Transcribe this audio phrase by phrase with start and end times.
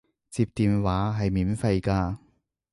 [0.31, 2.17] 接電話係免費㗎